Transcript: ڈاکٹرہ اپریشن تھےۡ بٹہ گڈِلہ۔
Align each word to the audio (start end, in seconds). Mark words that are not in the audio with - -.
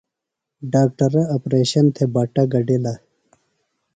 ڈاکٹرہ 0.71 1.23
اپریشن 1.35 1.85
تھےۡ 1.95 2.09
بٹہ 2.13 2.43
گڈِلہ۔ 2.51 2.93